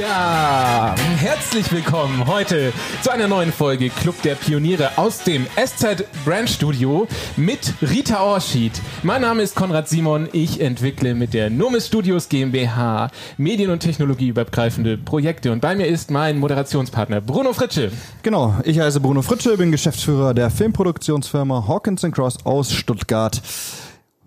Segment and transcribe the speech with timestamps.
[0.00, 6.50] Ja, herzlich willkommen heute zu einer neuen Folge Club der Pioniere aus dem SZ Brand
[6.50, 8.72] Studio mit Rita Orschied.
[9.02, 10.28] Mein Name ist Konrad Simon.
[10.32, 16.10] Ich entwickle mit der Nomis Studios GmbH Medien- und Technologieübergreifende Projekte und bei mir ist
[16.10, 17.90] mein Moderationspartner Bruno Fritsche.
[18.22, 23.40] Genau, ich heiße Bruno Fritsche, bin Geschäftsführer der Filmproduktionsfirma Hawkins Cross aus Stuttgart.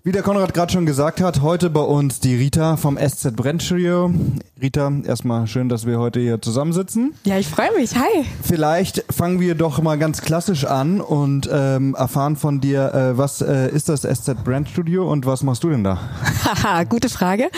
[0.09, 3.61] Wie der Konrad gerade schon gesagt hat, heute bei uns die Rita vom SZ Brand
[3.61, 4.11] Studio.
[4.59, 7.13] Rita, erstmal schön, dass wir heute hier zusammensitzen.
[7.25, 7.95] Ja, ich freue mich.
[7.95, 8.25] Hi.
[8.41, 13.41] Vielleicht fangen wir doch mal ganz klassisch an und ähm, erfahren von dir, äh, was
[13.41, 15.99] äh, ist das SZ Brand Studio und was machst du denn da?
[16.43, 17.51] Haha, gute Frage,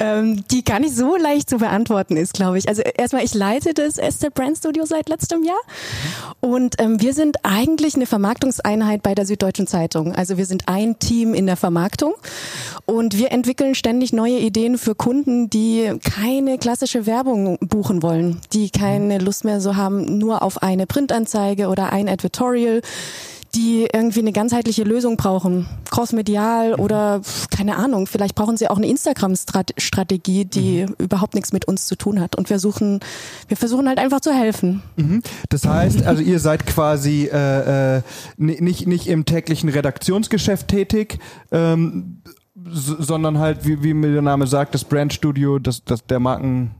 [0.00, 2.68] ähm, die gar nicht so leicht zu beantworten ist, glaube ich.
[2.68, 5.60] Also erstmal, ich leite das SZ Brand Studio seit letztem Jahr
[6.40, 10.12] und ähm, wir sind eigentlich eine Vermarktungseinheit bei der Süddeutschen Zeitung.
[10.12, 11.91] Also wir sind ein Team in der Vermarktung
[12.86, 18.70] und wir entwickeln ständig neue Ideen für Kunden, die keine klassische Werbung buchen wollen, die
[18.70, 22.82] keine Lust mehr so haben, nur auf eine Printanzeige oder ein Advertorial
[23.54, 27.20] die irgendwie eine ganzheitliche Lösung brauchen, crossmedial oder
[27.54, 30.94] keine Ahnung, vielleicht brauchen sie auch eine Instagram-Strategie, die mhm.
[30.98, 32.34] überhaupt nichts mit uns zu tun hat.
[32.34, 33.00] Und wir suchen,
[33.48, 34.82] wir versuchen halt einfach zu helfen.
[34.96, 35.22] Mhm.
[35.50, 38.02] Das heißt, also ihr seid quasi äh, äh,
[38.38, 41.18] nicht, nicht im täglichen Redaktionsgeschäft tätig,
[41.50, 42.22] ähm,
[42.54, 46.70] sondern halt, wie, wie mir der Name sagt, das Brandstudio, das, das der Marken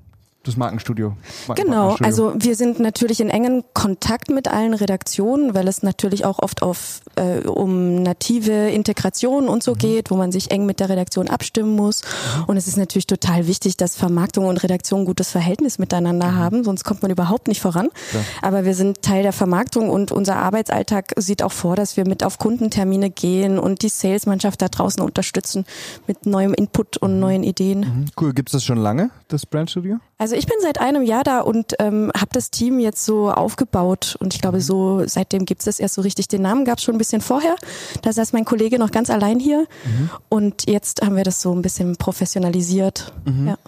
[0.45, 1.15] das Markenstudio.
[1.47, 6.25] Marken genau, also wir sind natürlich in engen Kontakt mit allen Redaktionen, weil es natürlich
[6.25, 9.79] auch oft auf äh, um native Integration und so mhm.
[9.79, 12.03] geht, wo man sich eng mit der Redaktion abstimmen muss.
[12.03, 12.45] Mhm.
[12.45, 16.37] Und es ist natürlich total wichtig, dass Vermarktung und Redaktion ein gutes Verhältnis miteinander mhm.
[16.37, 17.89] haben, sonst kommt man überhaupt nicht voran.
[18.13, 18.21] Ja.
[18.43, 22.25] Aber wir sind Teil der Vermarktung und unser Arbeitsalltag sieht auch vor, dass wir mit
[22.25, 25.67] auf Kundentermine gehen und die Salesmannschaft da draußen unterstützen
[26.09, 27.21] mit neuem Input und mhm.
[27.21, 27.81] neuen Ideen.
[27.81, 28.05] Mhm.
[28.21, 29.99] Cool, gibt es das schon lange, das Brandstudio?
[30.23, 34.17] Also ich bin seit einem Jahr da und ähm, habe das Team jetzt so aufgebaut
[34.21, 34.63] und ich glaube mhm.
[34.63, 36.29] so seitdem gibt es das erst so richtig.
[36.29, 37.57] Den Namen gab es schon ein bisschen vorher.
[38.03, 40.11] Da saß mein Kollege noch ganz allein hier mhm.
[40.29, 43.13] und jetzt haben wir das so ein bisschen professionalisiert.
[43.25, 43.49] Mhm.
[43.49, 43.59] Ja.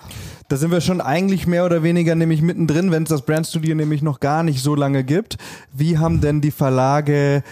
[0.46, 4.02] Da sind wir schon eigentlich mehr oder weniger nämlich mittendrin, wenn es das Brandstudio nämlich
[4.02, 5.38] noch gar nicht so lange gibt.
[5.72, 7.42] Wie haben denn die Verlage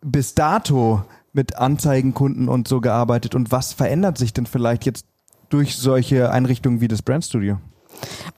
[0.00, 5.06] bis dato mit Anzeigenkunden und so gearbeitet und was verändert sich denn vielleicht jetzt
[5.48, 7.58] durch solche Einrichtungen wie das Brandstudio?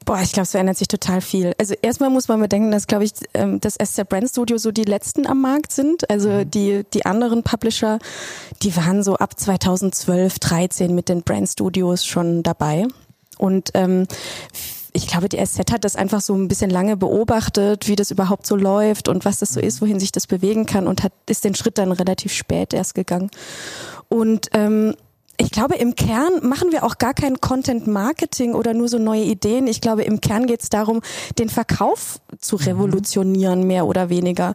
[0.05, 1.55] Boah, ich glaube, es verändert sich total viel.
[1.59, 4.85] Also erstmal muss man bedenken, dass, glaube ich, ähm, das SZ Brand Studio so die
[4.85, 6.09] letzten am Markt sind.
[6.11, 6.51] Also mhm.
[6.51, 7.99] die, die anderen Publisher,
[8.63, 12.87] die waren so ab 2012, 13 mit den Brand Studios schon dabei.
[13.39, 14.07] Und ähm,
[14.93, 18.47] ich glaube, die SZ hat das einfach so ein bisschen lange beobachtet, wie das überhaupt
[18.47, 21.45] so läuft und was das so ist, wohin sich das bewegen kann und hat ist
[21.45, 23.31] den Schritt dann relativ spät erst gegangen.
[24.09, 24.95] Und ähm,
[25.41, 29.23] ich glaube, im Kern machen wir auch gar kein Content Marketing oder nur so neue
[29.23, 29.67] Ideen.
[29.67, 31.01] Ich glaube, im Kern geht es darum,
[31.39, 32.63] den Verkauf zu mhm.
[32.63, 34.53] revolutionieren, mehr oder weniger.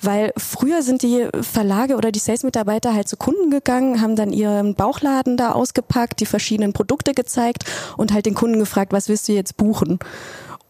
[0.00, 4.74] Weil früher sind die Verlage oder die Sales-Mitarbeiter halt zu Kunden gegangen, haben dann ihren
[4.74, 7.64] Bauchladen da ausgepackt, die verschiedenen Produkte gezeigt
[7.96, 9.98] und halt den Kunden gefragt, was willst du jetzt buchen?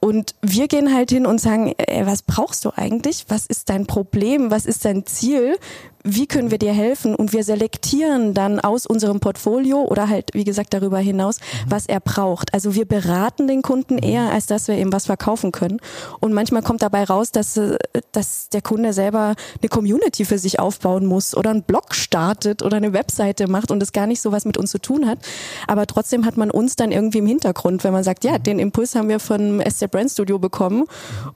[0.01, 3.25] Und wir gehen halt hin und sagen, ey, was brauchst du eigentlich?
[3.29, 4.51] Was ist dein Problem?
[4.51, 5.57] Was ist dein Ziel?
[6.05, 7.15] wie können wir dir helfen?
[7.15, 11.71] Und wir selektieren dann aus unserem Portfolio oder halt, wie gesagt, darüber hinaus, mhm.
[11.71, 12.55] was er braucht.
[12.55, 15.79] Also wir beraten den Kunden eher, als dass wir ihm was verkaufen können.
[16.21, 17.77] Und manchmal kommt dabei raus, dass, äh,
[18.13, 22.77] dass der Kunde selber eine Community für sich aufbauen muss oder einen Blog startet oder
[22.77, 25.19] eine Webseite macht und es gar nicht so was mit uns zu tun hat.
[25.67, 28.43] Aber trotzdem hat man uns dann irgendwie im Hintergrund, wenn man sagt, ja, mhm.
[28.45, 30.85] den Impuls haben wir von SC Brand Studio bekommen.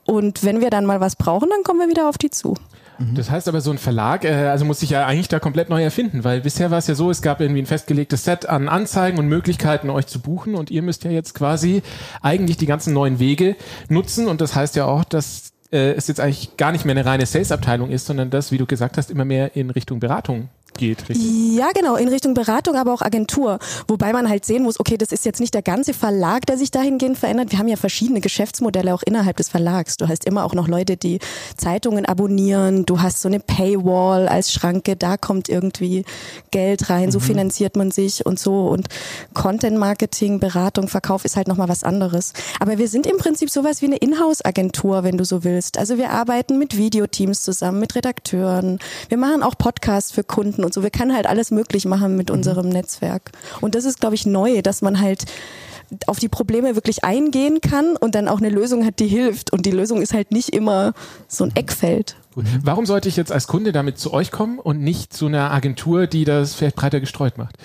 [0.04, 2.54] Und wenn wir dann mal was brauchen, dann kommen wir wieder auf die zu.
[2.98, 3.14] Mhm.
[3.14, 5.82] Das heißt aber, so ein Verlag, äh, also muss sich ja eigentlich da komplett neu
[5.82, 9.18] erfinden, weil bisher war es ja so, es gab irgendwie ein festgelegtes Set an Anzeigen
[9.18, 11.82] und Möglichkeiten, euch zu buchen und ihr müsst ja jetzt quasi
[12.20, 13.56] eigentlich die ganzen neuen Wege
[13.88, 17.04] nutzen und das heißt ja auch, dass äh, es jetzt eigentlich gar nicht mehr eine
[17.04, 21.08] reine Sales-Abteilung ist, sondern das, wie du gesagt hast, immer mehr in Richtung Beratung geht,
[21.08, 21.56] richtig?
[21.56, 23.58] Ja, genau, in Richtung Beratung, aber auch Agentur.
[23.88, 26.70] Wobei man halt sehen muss, okay, das ist jetzt nicht der ganze Verlag, der sich
[26.70, 27.52] dahingehend verändert.
[27.52, 29.96] Wir haben ja verschiedene Geschäftsmodelle auch innerhalb des Verlags.
[29.96, 31.18] Du hast immer auch noch Leute, die
[31.56, 32.86] Zeitungen abonnieren.
[32.86, 36.04] Du hast so eine Paywall als Schranke, da kommt irgendwie
[36.50, 37.24] Geld rein, so mhm.
[37.24, 38.68] finanziert man sich und so.
[38.68, 38.88] Und
[39.34, 42.32] Content Marketing, Beratung, Verkauf ist halt nochmal was anderes.
[42.60, 45.78] Aber wir sind im Prinzip sowas wie eine Inhouse-Agentur, wenn du so willst.
[45.78, 48.78] Also wir arbeiten mit Videoteams zusammen, mit Redakteuren.
[49.08, 50.82] Wir machen auch Podcasts für Kunden Kunden und so.
[50.82, 52.36] Wir können halt alles möglich machen mit mhm.
[52.36, 53.32] unserem Netzwerk.
[53.60, 55.24] Und das ist, glaube ich, neu, dass man halt
[56.06, 59.52] auf die Probleme wirklich eingehen kann und dann auch eine Lösung hat, die hilft.
[59.52, 60.94] Und die Lösung ist halt nicht immer
[61.28, 62.16] so ein Eckfeld.
[62.34, 62.46] Gut.
[62.62, 66.06] Warum sollte ich jetzt als Kunde damit zu euch kommen und nicht zu einer Agentur,
[66.06, 67.56] die das vielleicht breiter gestreut macht?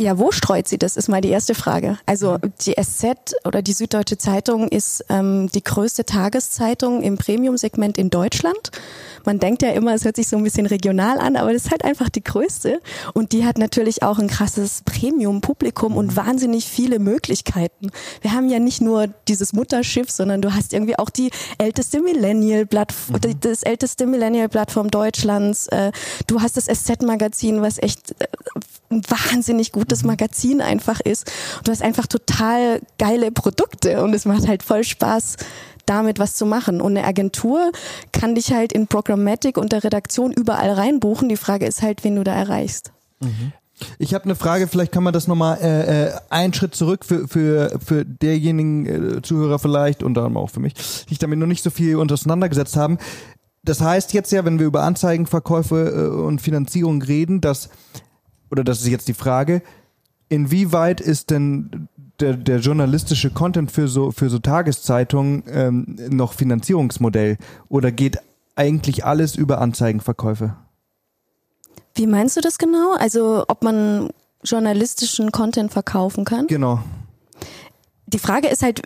[0.00, 1.98] Ja, wo streut sie das, ist mal die erste Frage.
[2.06, 8.08] Also die SZ oder die Süddeutsche Zeitung ist ähm, die größte Tageszeitung im Premium-Segment in
[8.08, 8.70] Deutschland.
[9.24, 11.70] Man denkt ja immer, es hört sich so ein bisschen regional an, aber das ist
[11.72, 12.80] halt einfach die größte.
[13.12, 17.90] Und die hat natürlich auch ein krasses Premium-Publikum und wahnsinnig viele Möglichkeiten.
[18.20, 23.16] Wir haben ja nicht nur dieses Mutterschiff, sondern du hast irgendwie auch die älteste Millennial-Plattform,
[23.16, 23.40] mhm.
[23.40, 25.66] das älteste Millennial-Plattform Deutschlands.
[25.66, 25.90] Äh,
[26.28, 28.26] du hast das SZ-Magazin, was echt äh,
[28.90, 30.04] wahnsinnig gutes.
[30.04, 31.30] Magazin einfach ist.
[31.58, 35.36] Und du hast einfach total geile Produkte und es macht halt voll Spaß,
[35.86, 36.80] damit was zu machen.
[36.80, 37.72] Und eine Agentur
[38.12, 41.28] kann dich halt in Programmatic und der Redaktion überall reinbuchen.
[41.28, 42.92] Die Frage ist halt, wen du da erreichst.
[43.20, 43.52] Mhm.
[44.00, 47.28] Ich habe eine Frage, vielleicht kann man das nochmal äh, äh, einen Schritt zurück für,
[47.28, 51.46] für, für derjenigen äh, Zuhörer vielleicht und dann auch für mich, die sich damit noch
[51.46, 52.98] nicht so viel auseinandergesetzt haben.
[53.62, 57.68] Das heißt jetzt ja, wenn wir über Anzeigenverkäufe äh, und Finanzierung reden, dass
[58.50, 59.62] oder das ist jetzt die Frage,
[60.28, 61.88] inwieweit ist denn
[62.20, 68.18] der, der journalistische Content für so, für so Tageszeitungen ähm, noch Finanzierungsmodell oder geht
[68.56, 70.56] eigentlich alles über Anzeigenverkäufe?
[71.94, 72.94] Wie meinst du das genau?
[72.94, 74.10] Also ob man
[74.42, 76.46] journalistischen Content verkaufen kann?
[76.46, 76.80] Genau.
[78.06, 78.82] Die Frage ist halt,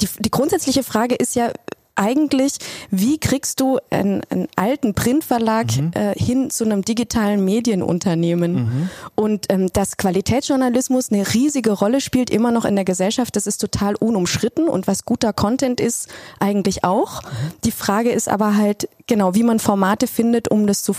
[0.00, 1.52] die, die grundsätzliche Frage ist ja,
[1.96, 2.58] eigentlich,
[2.90, 5.90] wie kriegst du einen, einen alten Printverlag mhm.
[5.94, 8.54] äh, hin zu einem digitalen Medienunternehmen?
[8.54, 8.90] Mhm.
[9.14, 13.58] Und ähm, dass Qualitätsjournalismus eine riesige Rolle spielt, immer noch in der Gesellschaft, das ist
[13.58, 16.08] total unumschritten und was guter Content ist,
[16.38, 17.22] eigentlich auch.
[17.22, 17.26] Mhm.
[17.64, 20.94] Die Frage ist aber halt, genau, wie man Formate findet, um das zu,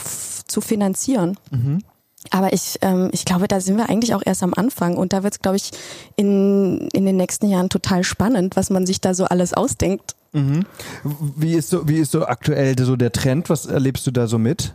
[0.48, 1.38] zu finanzieren.
[1.52, 1.84] Mhm.
[2.32, 5.24] Aber ich, ähm, ich glaube, da sind wir eigentlich auch erst am Anfang und da
[5.24, 5.72] wird es, glaube ich,
[6.16, 10.16] in, in den nächsten Jahren total spannend, was man sich da so alles ausdenkt.
[10.34, 10.66] Mhm.
[11.36, 13.50] Wie ist so, wie ist so aktuell so der Trend?
[13.50, 14.74] Was erlebst du da so mit?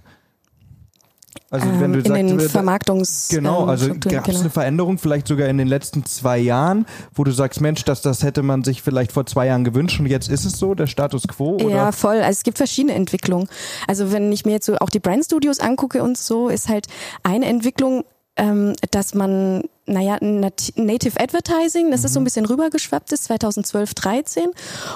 [1.53, 4.41] Also wenn du ähm, in sagst, den Vermarktungs genau, also gab es genau.
[4.41, 8.23] eine Veränderung vielleicht sogar in den letzten zwei Jahren, wo du sagst, Mensch, das, das
[8.23, 11.29] hätte man sich vielleicht vor zwei Jahren gewünscht und jetzt ist es so, der Status
[11.29, 11.57] quo?
[11.57, 11.69] Oder?
[11.69, 12.17] Ja, voll.
[12.17, 13.49] Also es gibt verschiedene Entwicklungen.
[13.87, 16.87] Also wenn ich mir jetzt so auch die Brand Studios angucke und so, ist halt
[17.23, 18.05] eine Entwicklung,
[18.37, 22.07] ähm, dass man naja, Native Advertising, das mhm.
[22.07, 22.25] ist so ein mhm.
[22.25, 24.51] bisschen rübergeschwappt ist, 2012, 13.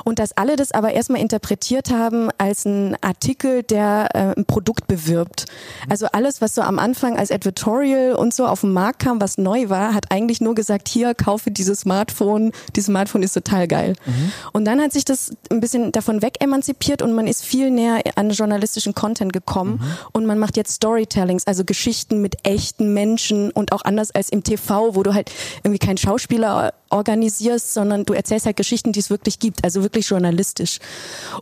[0.05, 4.87] Und dass alle das aber erstmal interpretiert haben als ein Artikel, der äh, ein Produkt
[4.87, 5.47] bewirbt.
[5.47, 5.93] Mhm.
[5.93, 9.39] Also alles, was so am Anfang als Advertorial und so auf den Markt kam, was
[9.39, 13.97] neu war, hat eigentlich nur gesagt, hier, kaufe dieses Smartphone, dieses Smartphone ist total geil.
[14.07, 14.33] Mhm.
[14.53, 18.03] Und dann hat sich das ein bisschen davon weg emanzipiert und man ist viel näher
[18.15, 19.97] an journalistischen Content gekommen mhm.
[20.13, 24.45] und man macht jetzt Storytellings, also Geschichten mit echten Menschen und auch anders als im
[24.45, 25.31] TV wo du halt
[25.63, 30.09] irgendwie keinen Schauspieler organisierst, sondern du erzählst halt Geschichten, die es wirklich gibt, also wirklich
[30.09, 30.79] journalistisch.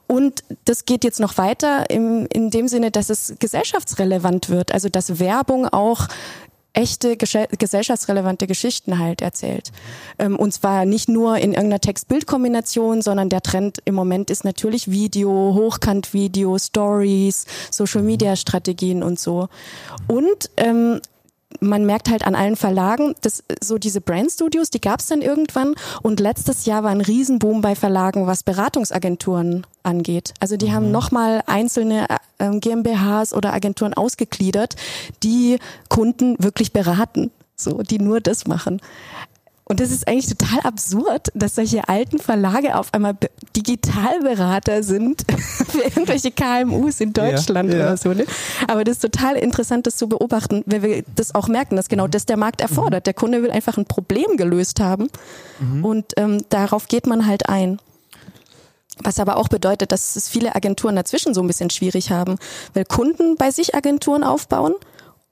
[0.06, 4.88] Und das geht jetzt noch weiter im, in dem Sinne, dass es gesellschaftsrelevant wird, also
[4.88, 6.08] dass Werbung auch
[6.75, 9.70] echte gesellschaftsrelevante Geschichten halt erzählt.
[10.19, 14.90] Ähm, und zwar nicht nur in irgendeiner Text-Bild-Kombination, sondern der Trend im Moment ist natürlich
[14.90, 19.48] Video, Hochkant-Video, Stories, Social-Media-Strategien und so.
[20.08, 21.00] Und ähm,
[21.60, 25.74] man merkt halt an allen Verlagen, dass so diese Brand-Studios, die gab es dann irgendwann
[26.02, 30.34] und letztes Jahr war ein Riesenboom bei Verlagen, was Beratungsagenturen angeht.
[30.40, 30.72] Also die mhm.
[30.72, 32.06] haben nochmal einzelne
[32.38, 34.76] äh, GmbHs oder Agenturen ausgegliedert,
[35.22, 35.58] die
[35.88, 38.80] Kunden wirklich beraten, so die nur das machen.
[39.66, 43.16] Und das ist eigentlich total absurd, dass solche alten Verlage auf einmal
[43.56, 45.25] Digitalberater sind
[45.68, 47.85] für irgendwelche KMUs in Deutschland ja, ja.
[47.87, 48.12] oder so.
[48.12, 48.26] Ne?
[48.68, 52.06] Aber das ist total interessant, das zu beobachten, weil wir das auch merken, dass genau
[52.06, 53.06] das der Markt erfordert.
[53.06, 55.09] Der Kunde will einfach ein Problem gelöst haben
[55.59, 55.85] mhm.
[55.85, 57.78] und ähm, darauf geht man halt ein.
[59.02, 62.37] Was aber auch bedeutet, dass es viele Agenturen dazwischen so ein bisschen schwierig haben,
[62.75, 64.75] weil Kunden bei sich Agenturen aufbauen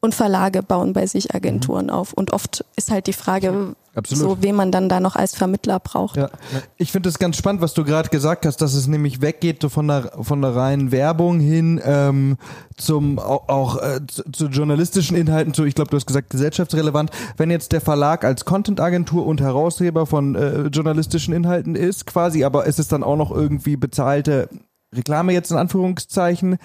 [0.04, 1.92] und Verlage bauen bei sich Agenturen mhm.
[1.92, 2.12] auf.
[2.12, 4.38] Und oft ist halt die Frage, Absolut.
[4.38, 6.16] so wen man dann da noch als Vermittler braucht.
[6.16, 6.28] Ja.
[6.76, 9.86] Ich finde es ganz spannend, was du gerade gesagt hast, dass es nämlich weggeht von
[9.86, 12.36] der von der reinen Werbung hin ähm,
[12.76, 17.10] zum auch, auch äh, zu, zu, journalistischen Inhalten, zu ich glaube, du hast gesagt gesellschaftsrelevant.
[17.36, 22.66] Wenn jetzt der Verlag als Content-Agentur und Herausgeber von äh, journalistischen Inhalten ist, quasi, aber
[22.66, 24.48] ist es dann auch noch irgendwie bezahlte
[24.92, 26.58] Reklame jetzt in Anführungszeichen?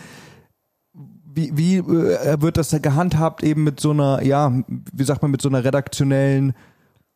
[1.38, 5.42] Wie, wie äh, wird das gehandhabt eben mit so einer, ja, wie sagt man, mit
[5.42, 6.54] so einer redaktionellen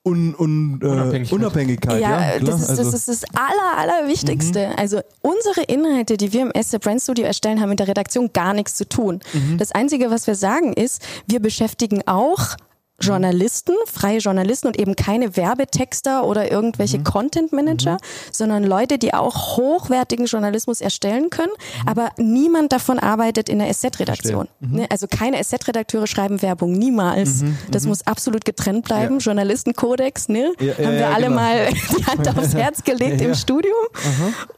[0.03, 1.39] Un, un, äh, Unabhängigkeit.
[1.39, 2.01] Unabhängigkeit.
[2.01, 2.83] Ja, ja das, ist, also.
[2.85, 4.69] das ist das Aller, Allerwichtigste.
[4.69, 4.75] Mhm.
[4.75, 8.55] Also unsere Inhalte, die wir im SC Brand Studio erstellen, haben mit der Redaktion gar
[8.55, 9.19] nichts zu tun.
[9.31, 9.59] Mhm.
[9.59, 12.55] Das Einzige, was wir sagen, ist, wir beschäftigen auch
[13.01, 17.03] Journalisten, freie Journalisten und eben keine Werbetexter oder irgendwelche mhm.
[17.03, 17.97] Content Manager, mhm.
[18.31, 21.87] sondern Leute, die auch hochwertigen Journalismus erstellen können, mhm.
[21.87, 24.47] aber niemand davon arbeitet in der SZ-Redaktion.
[24.59, 24.75] Mhm.
[24.75, 24.87] Ne?
[24.89, 27.41] Also keine SZ-Redakteure schreiben Werbung, niemals.
[27.41, 27.57] Mhm.
[27.69, 27.89] Das mhm.
[27.89, 29.15] muss absolut getrennt bleiben.
[29.15, 29.19] Ja.
[29.19, 30.53] Journalistenkodex, ne?
[30.59, 31.35] Ja, ja, Haben wir alle genau.
[31.35, 33.73] mal die Hand aufs Herz gelegt im Studium.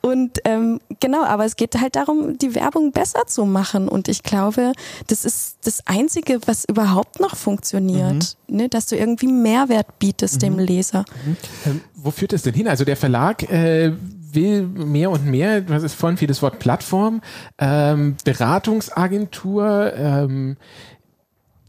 [0.01, 3.87] Und ähm, genau, aber es geht halt darum, die Werbung besser zu machen.
[3.87, 4.73] Und ich glaube,
[5.07, 10.39] das ist das Einzige, was überhaupt noch funktioniert ne, dass du irgendwie Mehrwert bietest mhm.
[10.39, 11.05] dem Leser.
[11.25, 11.37] Mhm.
[11.65, 12.67] Ähm, wo führt das denn hin?
[12.67, 13.93] Also der Verlag äh,
[14.31, 17.21] will mehr und mehr, was ist vorhin vieles Wort Plattform,
[17.59, 20.57] ähm, Beratungsagentur, ähm,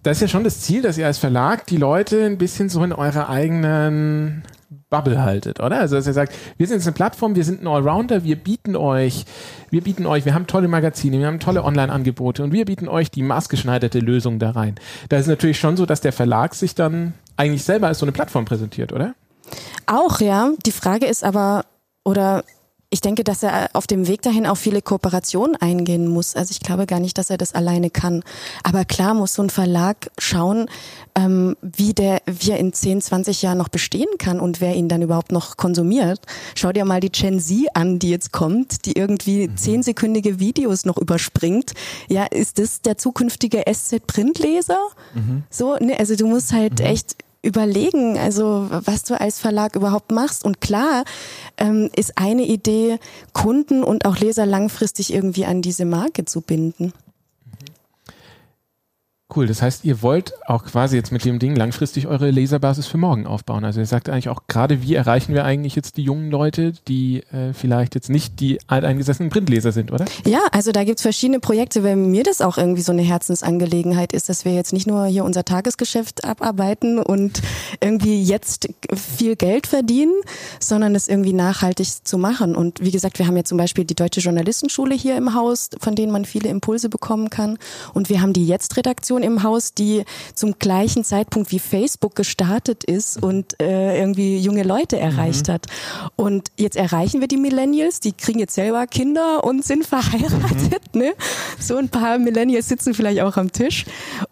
[0.05, 2.85] das ist ja schon das Ziel, dass ihr als Verlag die Leute ein bisschen so
[2.85, 4.43] in eurer eigenen
[4.95, 5.81] Bubble haltet, oder?
[5.81, 8.77] Also dass ihr sagt, wir sind jetzt eine Plattform, wir sind ein Allrounder, wir bieten
[8.77, 9.25] euch,
[9.71, 13.11] wir bieten euch, wir haben tolle Magazine, wir haben tolle Online-Angebote und wir bieten euch
[13.11, 14.77] die maßgeschneiderte Lösung da rein.
[15.09, 18.13] Da ist natürlich schon so, dass der Verlag sich dann eigentlich selber als so eine
[18.13, 19.15] Plattform präsentiert, oder?
[19.87, 20.53] Auch, ja.
[20.65, 21.65] Die Frage ist aber,
[22.05, 22.45] oder
[22.95, 26.37] ich denke, dass er auf dem Weg dahin auch viele Kooperationen eingehen muss.
[26.37, 28.23] Also ich glaube gar nicht, dass er das alleine kann.
[28.63, 30.67] Aber klar muss so ein Verlag schauen,
[31.17, 34.89] ähm, wie der, wie er in 10, 20 Jahren noch bestehen kann und wer ihn
[34.89, 36.21] dann überhaupt noch konsumiert.
[36.55, 39.57] Schau dir mal die Gen Z an, die jetzt kommt, die irgendwie mhm.
[39.57, 41.73] zehnsekündige Videos noch überspringt.
[42.09, 44.79] Ja, ist das der zukünftige SZ-Printleser?
[45.15, 45.43] Mhm.
[45.51, 46.87] So, ne, also du musst halt mhm.
[46.87, 50.45] echt überlegen, also was du als Verlag überhaupt machst.
[50.45, 51.05] Und klar
[51.59, 52.99] ähm, ist eine Idee,
[53.33, 56.93] Kunden und auch Leser langfristig irgendwie an diese Marke zu binden.
[59.35, 62.99] Cool, das heißt, ihr wollt auch quasi jetzt mit dem Ding langfristig eure Leserbasis für
[62.99, 63.65] morgen aufbauen.
[63.65, 67.25] Also ihr sagt eigentlich auch gerade, wie erreichen wir eigentlich jetzt die jungen Leute, die
[67.33, 70.05] äh, vielleicht jetzt nicht die alteingesessenen Printleser sind, oder?
[70.25, 74.29] Ja, also da gibt's verschiedene Projekte, weil mir das auch irgendwie so eine Herzensangelegenheit ist,
[74.29, 77.43] dass wir jetzt nicht nur hier unser Tagesgeschäft abarbeiten und
[77.81, 80.15] irgendwie jetzt viel Geld verdienen,
[80.61, 82.55] sondern es irgendwie nachhaltig zu machen.
[82.55, 85.97] Und wie gesagt, wir haben ja zum Beispiel die Deutsche Journalistenschule hier im Haus, von
[85.97, 87.59] denen man viele Impulse bekommen kann.
[87.95, 90.05] Und wir haben die Jetzt-Redaktion im Haus, die
[90.35, 95.53] zum gleichen Zeitpunkt wie Facebook gestartet ist und äh, irgendwie junge Leute erreicht mhm.
[95.53, 95.67] hat.
[96.17, 100.95] Und jetzt erreichen wir die Millennials, die kriegen jetzt selber Kinder und sind verheiratet.
[100.95, 101.01] Mhm.
[101.01, 101.13] Ne?
[101.59, 103.85] So ein paar Millennials sitzen vielleicht auch am Tisch.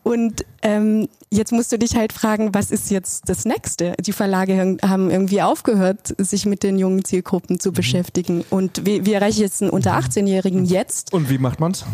[0.03, 3.95] Und ähm, jetzt musst du dich halt fragen, was ist jetzt das Nächste?
[4.01, 7.75] Die Verlage haben irgendwie aufgehört, sich mit den jungen Zielgruppen zu mhm.
[7.75, 8.45] beschäftigen.
[8.51, 10.67] Und wie, wie erreiche ich jetzt einen unter 18-Jährigen mhm.
[10.67, 11.13] jetzt?
[11.13, 11.85] Und wie macht man's?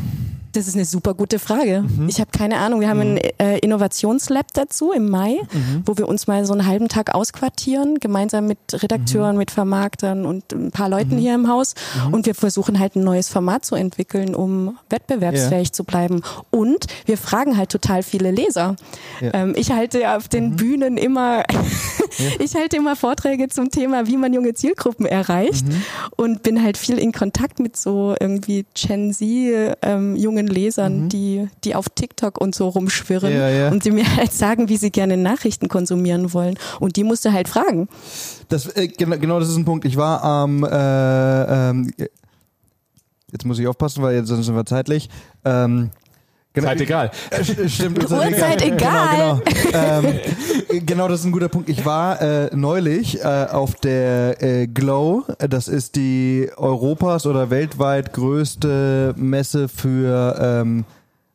[0.52, 1.82] Das ist eine super gute Frage.
[1.82, 2.08] Mhm.
[2.08, 2.80] Ich habe keine Ahnung.
[2.80, 3.18] Wir haben mhm.
[3.38, 5.82] ein äh, Innovationslab dazu im Mai, mhm.
[5.84, 9.38] wo wir uns mal so einen halben Tag ausquartieren, gemeinsam mit Redakteuren, mhm.
[9.38, 11.18] mit Vermarktern und ein paar Leuten mhm.
[11.18, 11.74] hier im Haus.
[12.06, 12.14] Mhm.
[12.14, 15.72] Und wir versuchen halt ein neues Format zu entwickeln, um wettbewerbsfähig yeah.
[15.72, 16.22] zu bleiben.
[16.50, 18.76] Und wir fragen halt total viele Leser.
[19.20, 19.34] Ja.
[19.34, 21.44] Ähm, ich halte auf den Bühnen immer,
[22.38, 25.66] ich halte immer Vorträge zum Thema, wie man junge Zielgruppen erreicht
[26.16, 31.04] und bin halt viel in Kontakt mit so irgendwie Gen Z, ähm, junge jungen Lesern,
[31.04, 31.08] mhm.
[31.08, 33.70] die, die auf TikTok und so rumschwirren ja, ja.
[33.70, 36.58] und sie mir halt sagen, wie sie gerne Nachrichten konsumieren wollen.
[36.80, 37.88] Und die musst du halt fragen.
[38.48, 39.84] Das, äh, genau, genau das ist ein Punkt.
[39.84, 41.90] Ich war am, äh, ähm,
[43.32, 45.08] jetzt muss ich aufpassen, weil jetzt sind wir zeitlich.
[45.44, 45.90] Ähm,
[46.60, 47.10] Genau, Zeit egal.
[47.30, 48.10] Äh, stimmt.
[48.10, 49.40] Uhrzeit egal.
[49.40, 50.08] Genau, genau.
[50.08, 50.20] ähm,
[50.86, 51.68] genau, das ist ein guter Punkt.
[51.68, 55.24] Ich war äh, neulich äh, auf der äh, Glow.
[55.38, 60.84] Das ist die Europas oder weltweit größte Messe für ähm,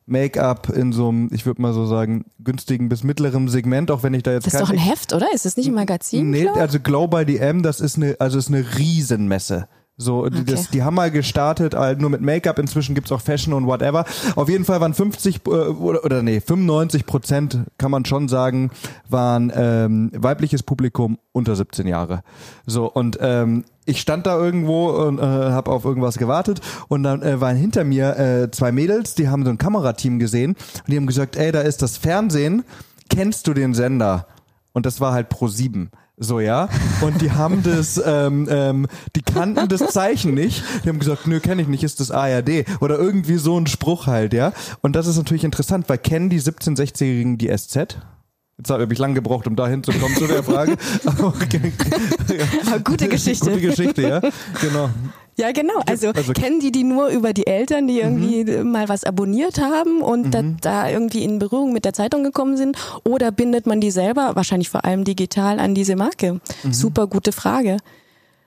[0.06, 4.12] Make-up in so einem, ich würde mal so sagen, günstigen bis mittleren Segment, auch wenn
[4.12, 4.46] ich da jetzt.
[4.46, 5.26] Das ist doch ein Heft, oder?
[5.32, 6.30] Ist das nicht ein Magazin?
[6.30, 9.66] Nee, also Glow by DM, das ist eine, also ist eine Riesenmesse.
[9.96, 10.42] So, okay.
[10.44, 14.04] das, die haben mal gestartet, halt nur mit Make-up, inzwischen gibt's auch Fashion und whatever.
[14.34, 18.72] Auf jeden Fall waren 50 äh, oder, oder nee, 95 Prozent, kann man schon sagen,
[19.08, 22.24] waren ähm, weibliches Publikum unter 17 Jahre.
[22.66, 27.22] So, und ähm, ich stand da irgendwo und äh, habe auf irgendwas gewartet und dann
[27.22, 30.96] äh, waren hinter mir äh, zwei Mädels, die haben so ein Kamerateam gesehen und die
[30.96, 32.64] haben gesagt, ey, da ist das Fernsehen,
[33.10, 34.26] kennst du den Sender?
[34.72, 35.90] Und das war halt Pro 7.
[36.16, 36.68] So, ja.
[37.00, 40.62] Und die haben das, ähm, ähm, die kannten das Zeichen nicht.
[40.84, 42.64] Die haben gesagt, nö, kenne ich nicht, ist das ARD.
[42.80, 44.52] Oder irgendwie so ein Spruch halt, ja.
[44.80, 47.98] Und das ist natürlich interessant, weil kennen die 17-, 16-Jährigen die SZ?
[48.58, 50.76] Jetzt habe ich lange gebraucht, um da hinzukommen zu der Frage.
[51.06, 51.32] Aber,
[52.84, 53.50] gute Geschichte.
[53.50, 54.20] Gute Geschichte, ja.
[54.60, 54.90] Genau.
[55.36, 55.80] Ja, genau.
[55.86, 58.70] Also, also, kennen die die nur über die Eltern, die irgendwie mhm.
[58.70, 60.30] mal was abonniert haben und mhm.
[60.30, 62.76] da, da, irgendwie in Berührung mit der Zeitung gekommen sind?
[63.02, 66.40] Oder bindet man die selber, wahrscheinlich vor allem digital, an diese Marke?
[66.62, 66.72] Mhm.
[66.72, 67.78] Super gute Frage.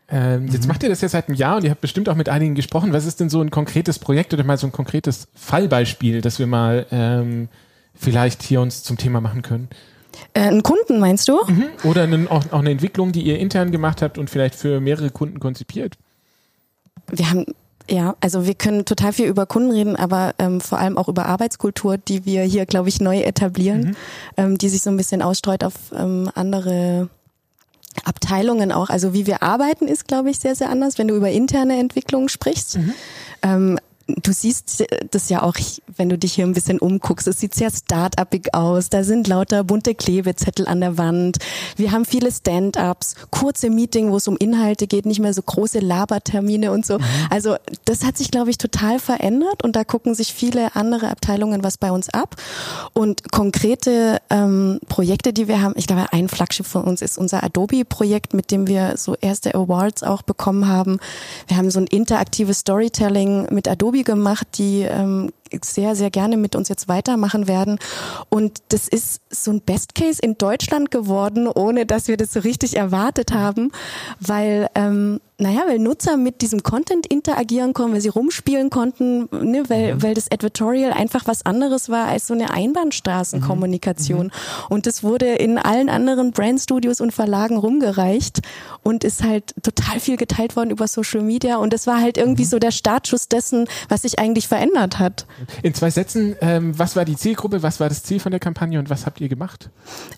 [0.10, 0.70] Ähm, jetzt mhm.
[0.70, 2.94] macht ihr das ja seit einem Jahr und ihr habt bestimmt auch mit einigen gesprochen.
[2.94, 6.48] Was ist denn so ein konkretes Projekt oder mal so ein konkretes Fallbeispiel, das wir
[6.48, 7.50] mal ähm,
[7.94, 9.68] vielleicht hier uns zum Thema machen können?
[10.34, 11.40] Äh, einen Kunden meinst du?
[11.48, 11.66] Mhm.
[11.84, 15.10] Oder einen, auch, auch eine Entwicklung, die ihr intern gemacht habt und vielleicht für mehrere
[15.10, 15.96] Kunden konzipiert?
[17.12, 17.46] Wir haben
[17.90, 21.26] ja, also wir können total viel über Kunden reden, aber ähm, vor allem auch über
[21.26, 23.96] Arbeitskultur, die wir hier, glaube ich, neu etablieren, mhm.
[24.36, 27.10] ähm, die sich so ein bisschen ausstreut auf ähm, andere
[28.04, 28.90] Abteilungen auch.
[28.90, 32.30] Also wie wir arbeiten ist, glaube ich, sehr, sehr anders, wenn du über interne Entwicklungen
[32.30, 32.78] sprichst.
[32.78, 32.94] Mhm.
[33.42, 35.56] Ähm, du siehst das ja auch,
[35.98, 37.28] wenn du dich hier ein bisschen umguckst.
[37.28, 38.90] Es sieht sehr start-upig aus.
[38.90, 41.38] Da sind lauter bunte Klebezettel an der Wand.
[41.76, 45.80] Wir haben viele Stand-ups, kurze Meeting, wo es um Inhalte geht, nicht mehr so große
[45.80, 47.00] Labertermine und so.
[47.00, 47.04] Mhm.
[47.30, 51.64] Also das hat sich, glaube ich, total verändert und da gucken sich viele andere Abteilungen
[51.64, 52.36] was bei uns ab.
[52.94, 57.44] Und konkrete ähm, Projekte, die wir haben, ich glaube, ein Flaggschiff von uns ist unser
[57.44, 61.00] Adobe-Projekt, mit dem wir so erste Awards auch bekommen haben.
[61.48, 65.32] Wir haben so ein interaktives Storytelling mit Adobe Adobe gemacht, die ähm,
[65.64, 67.80] sehr, sehr gerne mit uns jetzt weitermachen werden.
[68.30, 72.40] Und das ist so ein Best Case in Deutschland geworden, ohne dass wir das so
[72.40, 73.72] richtig erwartet haben,
[74.20, 79.64] weil ähm, naja, weil Nutzer mit diesem Content interagieren konnten, weil sie rumspielen konnten, ne,
[79.68, 80.04] weil, mhm.
[80.04, 84.28] weil das Advertorial einfach was anderes war als so eine Einbahnstraßenkommunikation.
[84.28, 84.32] Mhm.
[84.70, 88.42] Und das wurde in allen anderen Brandstudios und Verlagen rumgereicht
[88.82, 91.58] und ist halt total viel geteilt worden über Social Media.
[91.58, 92.50] Und das war halt irgendwie mhm.
[92.50, 95.28] so der Startschuss dessen, was sich eigentlich verändert hat.
[95.64, 98.80] In zwei Sätzen, ähm, was war die Zielgruppe, was war das Ziel von der Kampagne
[98.80, 99.70] und was habt ihr gemacht?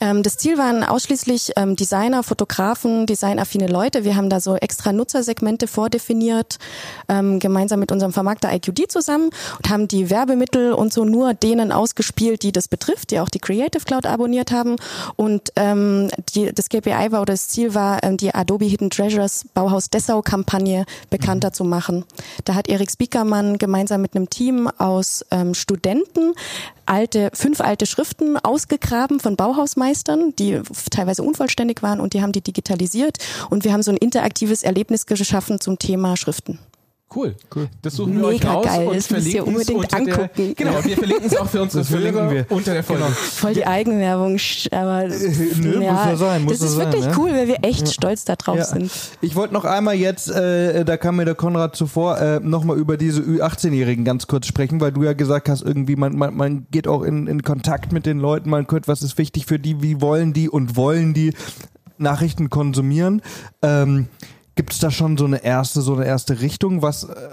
[0.01, 4.03] Ähm, das Ziel waren ausschließlich ähm, Designer, Fotografen, designaffine Leute.
[4.03, 6.57] Wir haben da so extra Nutzersegmente vordefiniert,
[7.07, 11.71] ähm, gemeinsam mit unserem Vermarkter IQD zusammen und haben die Werbemittel und so nur denen
[11.71, 14.75] ausgespielt, die das betrifft, die auch die Creative Cloud abonniert haben.
[15.15, 19.45] Und ähm, die, das KPI war oder das Ziel war, ähm, die Adobe Hidden Treasures
[19.53, 21.53] Bauhaus Dessau Kampagne bekannter mhm.
[21.53, 22.05] zu machen.
[22.45, 26.33] Da hat Erik Spiekermann gemeinsam mit einem Team aus aus ähm, Studenten
[26.85, 30.61] alte, fünf alte Schriften ausgegraben von Bauhausmeistern, die
[30.91, 33.17] teilweise unvollständig waren und die haben die digitalisiert
[33.49, 36.59] und wir haben so ein interaktives Erlebnis geschaffen zum Thema Schriften.
[37.13, 37.67] Cool, cool.
[37.81, 38.87] Das suchen Mega wir euch raus geil.
[38.87, 40.29] und das müsst ihr unbedingt angucken.
[40.37, 42.45] Der, genau, wir verlinken es auch für unsere Hörer wir.
[42.49, 43.03] unter der Folge.
[43.03, 43.15] Genau.
[43.15, 44.37] Voll die Eigenwerbung,
[44.69, 47.17] aber Nö, ja, muss ja sein, muss das ist sein, wirklich ja?
[47.17, 47.93] cool, weil wir echt ja.
[47.93, 48.63] stolz darauf ja.
[48.63, 48.91] sind.
[49.21, 52.95] Ich wollte noch einmal jetzt, äh, da kam mir der Konrad zuvor, äh, nochmal über
[52.95, 56.87] diese Ü18-Jährigen ganz kurz sprechen, weil du ja gesagt hast, irgendwie man, man, man geht
[56.87, 59.99] auch in, in Kontakt mit den Leuten, man guckt, was ist wichtig für die, wie
[59.99, 61.33] wollen die und wollen die
[61.97, 63.23] Nachrichten konsumieren.
[63.63, 64.07] Ähm,
[64.59, 67.29] Gibt es da schon so eine erste, so eine erste Richtung, was äh,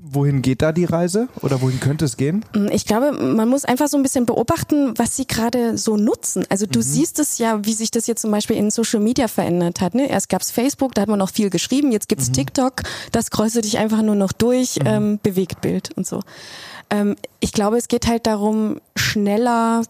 [0.00, 2.44] wohin geht da die Reise oder wohin könnte es gehen?
[2.56, 6.44] Mm, ich glaube, man muss einfach so ein bisschen beobachten, was sie gerade so nutzen.
[6.48, 6.82] Also du mhm.
[6.82, 9.94] siehst es ja, wie sich das jetzt zum Beispiel in Social Media verändert hat.
[9.94, 10.10] Ne?
[10.10, 12.32] Erst gab es Facebook, da hat man noch viel geschrieben, jetzt gibt's mhm.
[12.32, 14.86] TikTok, das kreuzt dich einfach nur noch durch, mhm.
[14.86, 16.18] ähm, Bewegtbild und so.
[16.90, 19.82] Ähm, ich glaube, es geht halt darum, schneller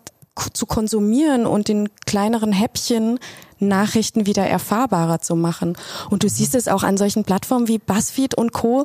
[0.53, 3.19] zu konsumieren und in kleineren Häppchen
[3.59, 5.77] Nachrichten wieder erfahrbarer zu machen.
[6.11, 8.85] Und du siehst es auch an solchen Plattformen wie BuzzFeed und Co.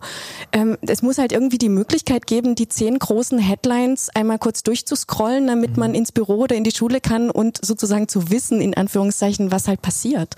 [0.51, 5.47] Ähm, es muss halt irgendwie die Möglichkeit geben, die zehn großen Headlines einmal kurz durchzuscrollen,
[5.47, 9.51] damit man ins Büro oder in die Schule kann und sozusagen zu wissen, in Anführungszeichen,
[9.51, 10.35] was halt passiert.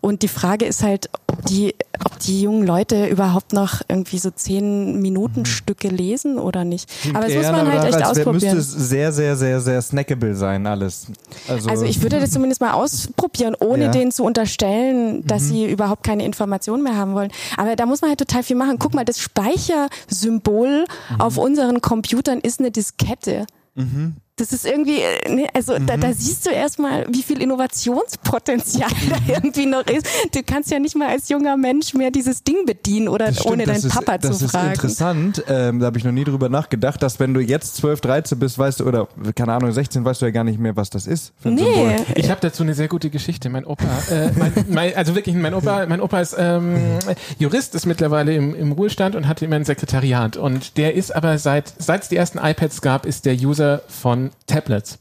[0.00, 4.30] Und die Frage ist halt, ob die, ob die jungen Leute überhaupt noch irgendwie so
[4.30, 5.46] zehn Minuten mhm.
[5.46, 6.90] Stücke lesen oder nicht.
[7.12, 8.56] Aber das muss man halt echt ausprobieren.
[8.56, 11.06] Müsste es sehr, sehr, sehr, sehr snackable sein, alles.
[11.48, 13.90] Also, also ich würde das zumindest mal ausprobieren, ohne ja.
[13.90, 15.48] denen zu unterstellen, dass mhm.
[15.48, 17.32] sie überhaupt keine Informationen mehr haben wollen.
[17.56, 18.78] Aber da muss man halt total viel machen.
[18.78, 21.20] Guck mal, das Speichersymbol mhm.
[21.20, 23.46] auf unseren Computern ist eine Diskette.
[23.74, 24.14] Mhm.
[24.36, 25.86] Das ist irgendwie, äh, ne, also mhm.
[25.86, 29.22] da, da siehst du erstmal, wie viel Innovationspotenzial da mhm.
[29.28, 30.08] irgendwie noch ist.
[30.32, 33.64] Du kannst ja nicht mal als junger Mensch mehr dieses Ding bedienen oder stimmt, ohne
[33.64, 34.70] deinen Papa ist, zu fragen.
[34.70, 37.76] Das ist interessant, ähm, da habe ich noch nie drüber nachgedacht, dass wenn du jetzt
[37.76, 40.74] 12, 13 bist, weißt du, oder keine Ahnung, 16, weißt du ja gar nicht mehr,
[40.74, 41.32] was das ist.
[41.44, 41.62] nee.
[41.62, 41.94] Symbol.
[42.16, 43.50] Ich habe dazu eine sehr gute Geschichte.
[43.50, 46.76] Mein Opa, äh, mein, mein, also wirklich, mein Opa, mein Opa ist ähm,
[47.38, 50.36] Jurist, ist mittlerweile im, im Ruhestand und hatte immer ein Sekretariat.
[50.36, 54.23] Und der ist aber seit, seit es die ersten iPads gab, ist der User von
[54.46, 54.98] Tablets.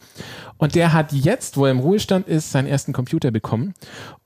[0.58, 3.74] Und der hat jetzt, wo er im Ruhestand ist, seinen ersten Computer bekommen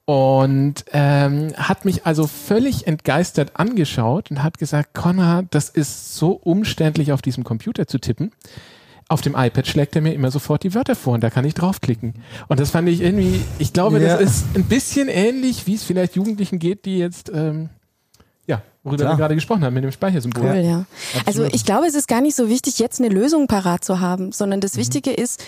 [0.06, 6.32] und ähm, hat mich also völlig entgeistert angeschaut und hat gesagt, Connor, das ist so
[6.32, 8.32] umständlich auf diesem Computer zu tippen.
[9.10, 11.56] Auf dem iPad schlägt er mir immer sofort die Wörter vor und da kann ich
[11.56, 12.14] draufklicken.
[12.48, 14.18] Und das fand ich irgendwie, ich glaube, ja.
[14.18, 17.70] das ist ein bisschen ähnlich, wie es vielleicht Jugendlichen geht, die jetzt ähm,
[18.88, 19.14] worüber Klar.
[19.14, 20.44] wir gerade gesprochen haben, mit dem Speichersymbol.
[20.44, 20.86] Cool, ja.
[21.26, 24.32] Also ich glaube, es ist gar nicht so wichtig, jetzt eine Lösung parat zu haben,
[24.32, 24.80] sondern das mhm.
[24.80, 25.44] Wichtige ist,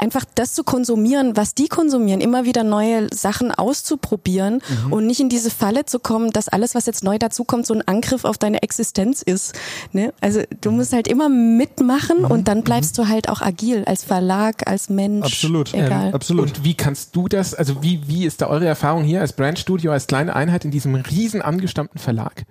[0.00, 4.92] einfach das zu konsumieren, was die konsumieren, immer wieder neue Sachen auszuprobieren mhm.
[4.92, 7.86] und nicht in diese Falle zu kommen, dass alles, was jetzt neu dazukommt, so ein
[7.86, 9.54] Angriff auf deine Existenz ist.
[9.92, 10.12] Ne?
[10.20, 12.30] Also du musst halt immer mitmachen mhm.
[12.30, 13.02] und dann bleibst mhm.
[13.02, 15.26] du halt auch agil als Verlag, als Mensch.
[15.26, 16.08] Absolut, egal.
[16.08, 16.48] Ähm, absolut.
[16.48, 19.92] Und wie kannst du das, also wie, wie ist da eure Erfahrung hier als Brandstudio,
[19.92, 22.44] als kleine Einheit in diesem riesen angestammten Verlag?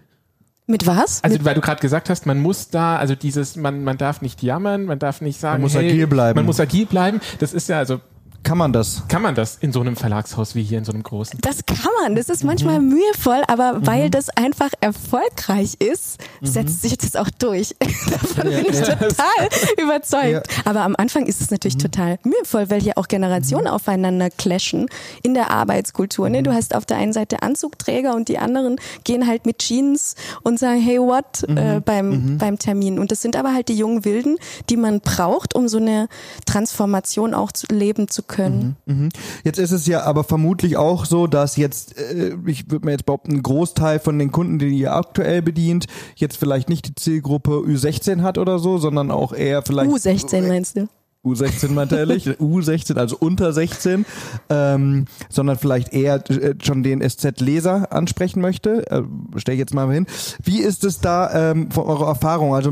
[0.67, 1.23] Mit was?
[1.23, 4.21] Also Mit weil du gerade gesagt hast, man muss da, also dieses, man, man darf
[4.21, 6.36] nicht jammern, man darf nicht sagen, man muss hey, agil bleiben.
[6.36, 7.21] Man muss agil bleiben.
[7.39, 8.01] Das ist ja also
[8.47, 9.03] kann man das?
[9.10, 11.38] Kann man das in so einem Verlagshaus wie hier in so einem großen?
[11.41, 12.15] Das kann man.
[12.15, 12.93] Das ist manchmal mhm.
[12.93, 13.88] mühevoll, aber mhm.
[13.88, 16.45] weil das einfach erfolgreich ist, mhm.
[16.45, 17.75] setzt sich das auch durch.
[18.10, 19.49] Davon bin ich total
[19.83, 20.47] überzeugt.
[20.47, 20.62] Ja.
[20.63, 21.91] Aber am Anfang ist es natürlich mhm.
[21.91, 23.71] total mühevoll, weil hier auch Generationen mhm.
[23.71, 24.88] aufeinander clashen
[25.23, 26.29] in der Arbeitskultur.
[26.29, 26.41] Ne?
[26.41, 30.57] Du hast auf der einen Seite Anzugträger und die anderen gehen halt mit Jeans und
[30.57, 32.97] sagen, hey, what, äh, beim, beim Termin.
[32.97, 34.38] Und das sind aber halt die jungen Wilden,
[34.69, 36.07] die man braucht, um so eine
[36.45, 38.37] Transformation auch zu leben zu können.
[38.38, 39.10] Mhm, mh.
[39.43, 43.06] Jetzt ist es ja aber vermutlich auch so, dass jetzt, äh, ich würde mir jetzt
[43.06, 47.52] behaupten, ein Großteil von den Kunden, die ihr aktuell bedient, jetzt vielleicht nicht die Zielgruppe
[47.52, 49.91] Ü16 hat oder so, sondern auch eher vielleicht.
[49.91, 50.88] U16 meinst du?
[51.26, 54.06] U16 meinte ehrlich, U16, also unter 16,
[54.50, 58.89] ähm, sondern vielleicht eher äh, schon den SZ-Leser ansprechen möchte.
[58.89, 59.04] Äh,
[59.36, 60.06] Stell ich jetzt mal hin.
[60.43, 62.56] Wie ist es da ähm, von eurer Erfahrung?
[62.56, 62.71] Also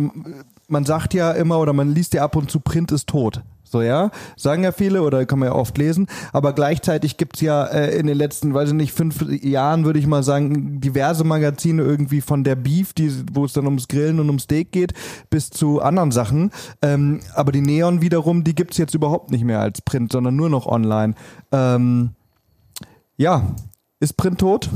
[0.68, 3.44] man sagt ja immer oder man liest ja ab und zu, Print ist tot.
[3.76, 7.66] So, ja, sagen ja viele oder kann man ja oft lesen, aber gleichzeitig gibt's ja
[7.66, 11.82] äh, in den letzten, weiß ich nicht, fünf Jahren, würde ich mal sagen, diverse Magazine
[11.82, 12.94] irgendwie von der Beef,
[13.34, 14.94] wo es dann ums Grillen und ums Steak geht,
[15.30, 16.52] bis zu anderen Sachen.
[16.82, 20.50] Ähm, aber die Neon wiederum, die gibt's jetzt überhaupt nicht mehr als Print, sondern nur
[20.50, 21.14] noch online.
[21.52, 22.12] Ähm,
[23.18, 23.56] ja,
[24.00, 24.70] ist Print tot?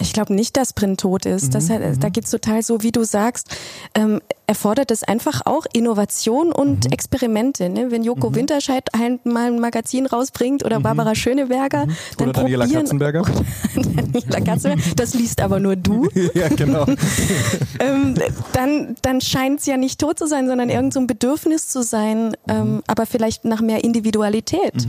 [0.00, 1.48] Ich glaube nicht, dass Print tot ist.
[1.48, 2.12] Mhm, das, da mhm.
[2.12, 3.54] geht's total so, wie du sagst.
[3.94, 6.92] Ähm, erfordert es einfach auch Innovation und mhm.
[6.92, 7.68] Experimente.
[7.68, 7.90] Ne?
[7.90, 8.34] Wenn Joko mhm.
[8.34, 8.88] Winterscheid
[9.24, 10.84] mal ein Magazin rausbringt oder mhm.
[10.84, 11.96] Barbara Schöneberger, mhm.
[12.18, 13.22] dann oder Daniela Katzenberger.
[13.74, 14.82] Daniela Katzenberger.
[14.96, 16.08] Das liest aber nur du.
[16.34, 16.86] ja, genau.
[17.78, 18.14] ähm,
[18.52, 21.82] dann dann scheint es ja nicht tot zu sein, sondern irgend so ein Bedürfnis zu
[21.82, 24.86] sein, ähm, aber vielleicht nach mehr Individualität.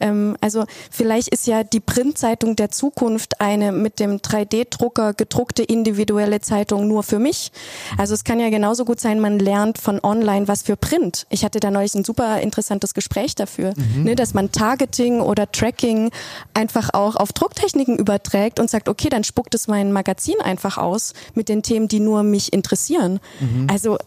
[0.00, 6.40] Ähm, also vielleicht ist ja die Printzeitung der Zukunft eine mit dem 3D-Drucker gedruckte individuelle
[6.40, 7.52] Zeitung nur für mich.
[7.98, 11.26] Also es kann ja genauso gut sein, man lernt von online was für Print.
[11.30, 14.04] Ich hatte da neulich ein super interessantes Gespräch dafür, mhm.
[14.04, 16.10] ne, dass man Targeting oder Tracking
[16.54, 21.12] einfach auch auf Drucktechniken überträgt und sagt, okay, dann spuckt es mein Magazin einfach aus
[21.34, 23.20] mit den Themen, die nur mich interessieren.
[23.40, 23.66] Mhm.
[23.70, 23.98] Also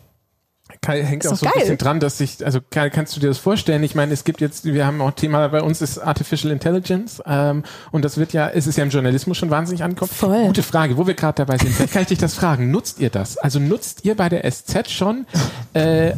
[0.83, 1.53] Kai, hängt auch so geil.
[1.55, 3.81] ein bisschen dran, dass sich, also Kai, kannst du dir das vorstellen?
[3.83, 7.63] Ich meine, es gibt jetzt, wir haben auch Thema bei uns ist Artificial Intelligence ähm,
[7.91, 10.11] und das wird ja, es ist ja im Journalismus schon wahnsinnig angekommen.
[10.13, 10.45] Voll.
[10.47, 11.73] Gute Frage, wo wir gerade dabei sind.
[11.73, 12.69] Vielleicht kann ich dich das fragen.
[12.69, 13.37] Nutzt ihr das?
[13.37, 15.25] Also nutzt ihr bei der SZ schon
[15.73, 16.13] äh,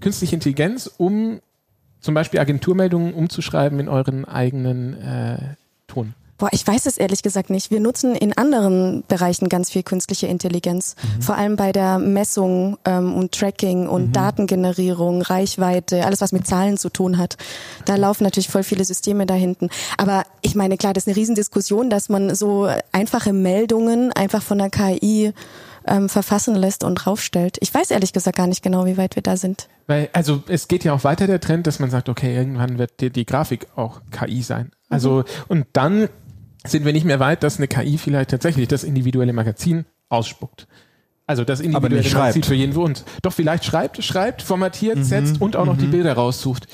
[0.00, 1.40] künstliche Intelligenz, um
[2.00, 5.38] zum Beispiel Agenturmeldungen umzuschreiben in euren eigenen äh,
[5.88, 6.14] Ton?
[6.36, 7.70] Boah, ich weiß es ehrlich gesagt nicht.
[7.70, 10.96] Wir nutzen in anderen Bereichen ganz viel künstliche Intelligenz.
[10.96, 11.22] Mhm.
[11.22, 14.12] Vor allem bei der Messung ähm, und Tracking und mhm.
[14.12, 17.36] Datengenerierung, Reichweite, alles was mit Zahlen zu tun hat.
[17.84, 19.68] Da laufen natürlich voll viele Systeme da hinten.
[19.96, 24.58] Aber ich meine, klar, das ist eine Riesendiskussion, dass man so einfache Meldungen einfach von
[24.58, 25.32] der KI
[25.86, 27.58] ähm, verfassen lässt und draufstellt.
[27.60, 29.68] Ich weiß ehrlich gesagt gar nicht genau, wie weit wir da sind.
[29.86, 33.00] Weil, also es geht ja auch weiter der Trend, dass man sagt, okay, irgendwann wird
[33.00, 34.72] die, die Grafik auch KI sein.
[34.88, 35.24] Also, mhm.
[35.48, 36.08] und dann
[36.66, 40.66] sind wir nicht mehr weit, dass eine KI vielleicht tatsächlich das individuelle Magazin ausspuckt.
[41.26, 43.04] Also das individuelle Magazin für jeden uns.
[43.22, 45.04] Doch vielleicht schreibt, schreibt, formatiert, mhm.
[45.04, 45.92] setzt und auch noch die mhm.
[45.92, 46.66] Bilder raussucht.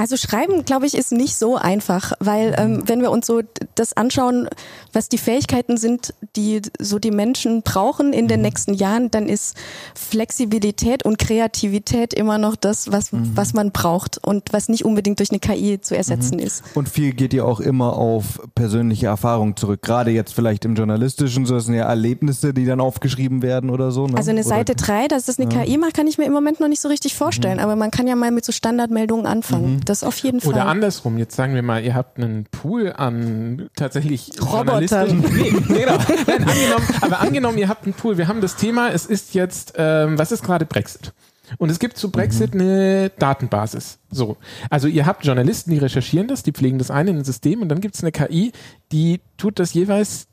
[0.00, 3.40] Also schreiben, glaube ich, ist nicht so einfach, weil ähm, wenn wir uns so
[3.74, 4.48] das anschauen,
[4.92, 8.46] was die Fähigkeiten sind, die so die Menschen brauchen in den mhm.
[8.46, 9.56] nächsten Jahren, dann ist
[9.96, 13.32] Flexibilität und Kreativität immer noch das, was, mhm.
[13.34, 16.44] was man braucht und was nicht unbedingt durch eine KI zu ersetzen mhm.
[16.44, 16.62] ist.
[16.76, 19.82] Und viel geht ja auch immer auf persönliche Erfahrungen zurück.
[19.82, 23.90] Gerade jetzt vielleicht im Journalistischen, so das sind ja Erlebnisse, die dann aufgeschrieben werden oder
[23.90, 24.06] so.
[24.06, 24.16] Ne?
[24.16, 24.48] Also eine oder?
[24.48, 25.64] Seite 3, dass das eine ja.
[25.64, 27.56] KI macht, kann ich mir im Moment noch nicht so richtig vorstellen.
[27.56, 27.64] Mhm.
[27.64, 29.80] Aber man kann ja mal mit so Standardmeldungen anfangen.
[29.88, 30.52] Das auf jeden Fall.
[30.52, 35.06] Oder andersrum, jetzt sagen wir mal, ihr habt einen Pool an tatsächlich Roboter.
[35.08, 35.98] Nee, nee, genau.
[36.26, 38.18] Nein, angenommen, aber angenommen, ihr habt einen Pool.
[38.18, 41.14] Wir haben das Thema, es ist jetzt, ähm, was ist gerade Brexit?
[41.56, 42.60] Und es gibt zu Brexit mhm.
[42.60, 43.98] eine Datenbasis.
[44.10, 44.36] So.
[44.68, 47.70] Also ihr habt Journalisten, die recherchieren das, die pflegen das ein in ein System und
[47.70, 48.52] dann gibt es eine KI,
[48.92, 50.27] die tut das jeweils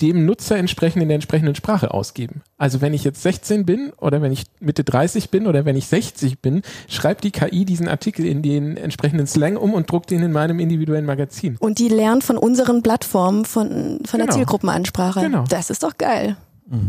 [0.00, 2.42] dem Nutzer entsprechend in der entsprechenden Sprache ausgeben.
[2.58, 5.86] Also wenn ich jetzt 16 bin oder wenn ich Mitte 30 bin oder wenn ich
[5.86, 10.22] 60 bin, schreibt die KI diesen Artikel in den entsprechenden Slang um und druckt ihn
[10.22, 11.56] in meinem individuellen Magazin.
[11.58, 14.24] Und die lernt von unseren Plattformen, von, von genau.
[14.26, 15.20] der Zielgruppenansprache.
[15.20, 15.44] Genau.
[15.48, 16.36] Das ist doch geil.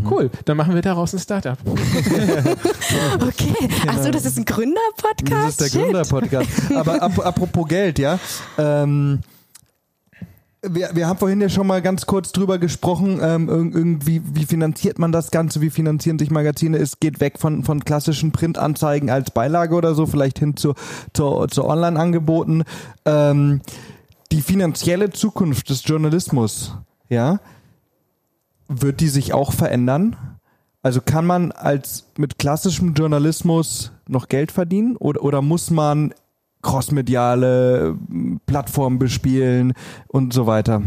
[0.08, 1.58] Cool, dann machen wir daraus ein Startup.
[3.16, 3.54] Okay.
[3.88, 5.60] Achso, das ist ein Gründerpodcast?
[5.62, 5.82] Das ist der.
[5.82, 6.50] Gründerpodcast.
[6.76, 8.20] Aber ap apropos Geld, ja.
[8.58, 9.20] Ähm,
[10.64, 14.46] wir, wir haben vorhin ja schon mal ganz kurz drüber gesprochen, ähm, irg- irgendwie, wie
[14.46, 16.78] finanziert man das Ganze, wie finanzieren sich Magazine?
[16.78, 20.74] Es geht weg von, von klassischen Printanzeigen als Beilage oder so, vielleicht hin zu,
[21.14, 22.64] zu, zu Online-Angeboten.
[23.06, 23.62] Ähm,
[24.32, 26.78] die finanzielle Zukunft des Journalismus,
[27.10, 27.40] ja,
[28.68, 30.16] wird die sich auch verändern?
[30.84, 36.14] Also kann man als mit klassischem Journalismus noch Geld verdienen oder, oder muss man
[36.62, 37.96] crossmediale
[38.46, 39.74] Plattformen bespielen
[40.08, 40.82] und so weiter?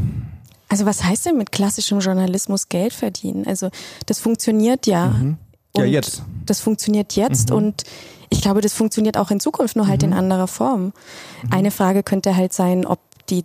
[0.69, 3.47] Also was heißt denn mit klassischem Journalismus Geld verdienen?
[3.47, 3.71] Also
[4.07, 5.09] das funktioniert ja.
[5.09, 5.37] Mhm.
[5.77, 6.23] Ja, jetzt.
[6.47, 7.83] Das funktioniert jetzt und
[8.31, 10.09] ich glaube, das funktioniert auch in Zukunft, nur halt Mhm.
[10.09, 10.93] in anderer Form.
[11.51, 13.45] Eine Frage könnte halt sein, ob die,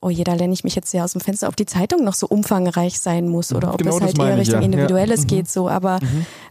[0.00, 2.14] oh je, da lerne ich mich jetzt sehr aus dem Fenster, ob die Zeitung noch
[2.14, 4.64] so umfangreich sein muss oder ob Genau es halt eher ich, Richtung ja.
[4.66, 5.24] Individuelles Ja.
[5.24, 5.28] Mhm.
[5.28, 5.68] geht so.
[5.68, 6.00] Aber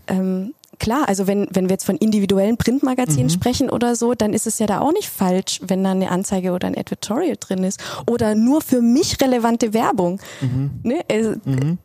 [0.08, 3.30] ähm, klar, also wenn, wenn wir jetzt von individuellen Printmagazinen Mhm.
[3.30, 6.52] sprechen oder so, dann ist es ja da auch nicht falsch, wenn da eine Anzeige
[6.52, 7.80] oder ein Editorial drin ist.
[8.06, 10.20] Oder nur für mich relevante Werbung.
[10.42, 10.72] Mhm.
[10.84, 11.00] Ne?
[11.10, 11.36] Also,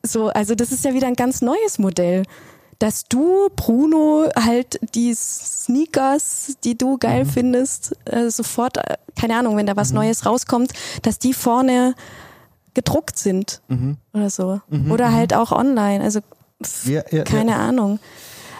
[0.02, 2.24] so, also das ist ja wieder ein ganz neues Modell.
[2.80, 7.28] Dass du, Bruno, halt die Sneakers, die du geil Mhm.
[7.28, 11.94] findest, äh, sofort, äh, keine Ahnung, wenn da was Neues rauskommt, dass die vorne
[12.74, 13.96] gedruckt sind Mhm.
[14.12, 14.60] oder so.
[14.90, 16.02] Oder halt auch online.
[16.04, 16.20] Also
[16.62, 17.56] pff, Ja, ja, keine ja.
[17.58, 17.98] Ahnung.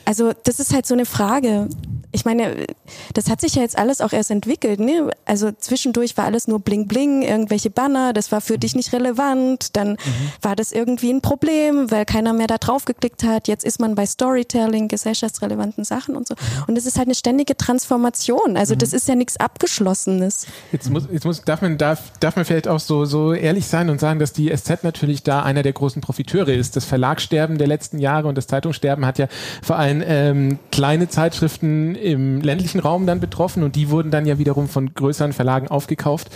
[0.08, 1.68] Also das ist halt so eine Frage.
[2.10, 2.66] Ich meine,
[3.14, 4.80] das hat sich ja jetzt alles auch erst entwickelt.
[4.80, 5.10] Ne?
[5.26, 9.76] Also zwischendurch war alles nur bling bling, irgendwelche Banner, das war für dich nicht relevant.
[9.76, 9.96] Dann
[10.40, 13.46] war das irgendwie ein Problem, weil keiner mehr da drauf geklickt hat.
[13.46, 16.34] Jetzt ist man bei Storytelling, gesellschaftsrelevanten Sachen und so.
[16.66, 18.56] Und es ist halt eine ständige Transformation.
[18.56, 20.46] Also das ist ja nichts Abgeschlossenes.
[20.72, 23.90] Jetzt muss, jetzt muss, darf man, darf, darf man vielleicht auch so, so ehrlich sein
[23.90, 26.76] und sagen, dass die SZ natürlich da einer der großen Profiteure ist.
[26.76, 29.28] Das Verlagssterben der letzten Jahre und das Zeitungssterben hat ja
[29.62, 34.38] vor allem ähm, kleine Zeitschriften im ländlichen Raum dann betroffen und die wurden dann ja
[34.38, 36.30] wiederum von größeren Verlagen aufgekauft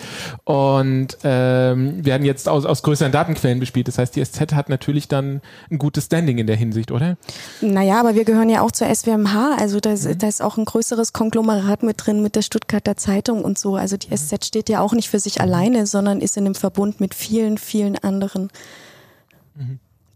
[0.44, 3.88] und ähm, werden jetzt aus, aus größeren Datenquellen bespielt.
[3.88, 7.16] Das heißt, die SZ hat natürlich dann ein gutes Standing in der Hinsicht, oder?
[7.61, 10.64] Naja, aber wir gehören ja auch zur SWMH, also da ist, da ist auch ein
[10.64, 13.77] größeres Konglomerat mit drin mit der Stuttgarter Zeitung und so.
[13.77, 17.01] Also die SZ steht ja auch nicht für sich alleine, sondern ist in einem Verbund
[17.01, 18.51] mit vielen, vielen anderen,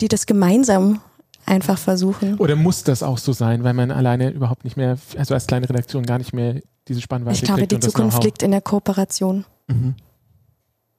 [0.01, 1.01] die das gemeinsam
[1.47, 2.37] einfach versuchen.
[2.39, 5.69] Oder muss das auch so sein, weil man alleine überhaupt nicht mehr, also als kleine
[5.69, 9.45] Redaktion gar nicht mehr diese Spannweite Ich glaube, kriegt die Zukunft liegt in der Kooperation.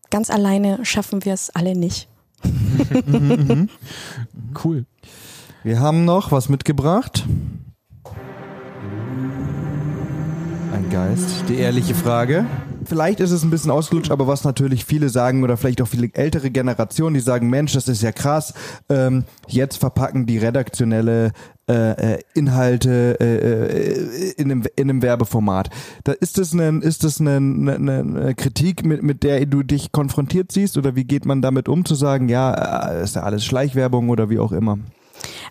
[0.10, 2.08] Ganz alleine schaffen wir es alle nicht.
[4.64, 4.86] Cool.
[5.64, 7.26] Wir haben noch was mitgebracht.
[10.74, 11.44] Ein Geist.
[11.50, 12.46] Die ehrliche Frage.
[12.88, 16.10] Vielleicht ist es ein bisschen ausgelutscht, aber was natürlich viele sagen oder vielleicht auch viele
[16.14, 18.54] ältere Generationen, die sagen, Mensch, das ist ja krass.
[18.88, 21.34] Ähm, jetzt verpacken die redaktionelle
[21.70, 25.70] äh, äh, Inhalte äh, äh, in, einem, in einem Werbeformat.
[26.06, 29.92] Da ist das eine, ist das eine, eine, eine Kritik, mit, mit der du dich
[29.92, 33.44] konfrontiert siehst oder wie geht man damit um zu sagen, ja, äh, ist ja alles
[33.44, 34.78] Schleichwerbung oder wie auch immer?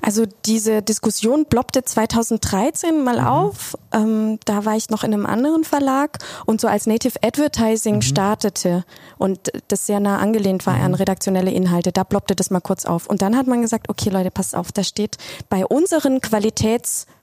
[0.03, 3.27] Also diese Diskussion ploppte 2013 mal Mhm.
[3.27, 3.77] auf.
[3.93, 8.03] Ähm, da war ich noch in einem anderen Verlag und so als Native Advertising Mhm.
[8.03, 8.85] startete
[9.19, 13.07] und das sehr nah angelehnt war an redaktionelle Inhalte, da ploppte das mal kurz auf.
[13.07, 15.17] Und dann hat man gesagt, okay Leute, passt auf, da steht
[15.49, 16.21] bei unseren